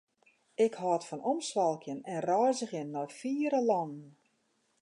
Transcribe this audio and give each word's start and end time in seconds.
Ik 0.65 0.73
hâld 0.81 1.03
fan 1.09 1.25
omswalkjen 1.31 1.99
en 2.13 2.19
reizgjen 2.29 2.91
nei 2.93 3.07
fiere 3.19 3.59
lannen. 3.69 4.09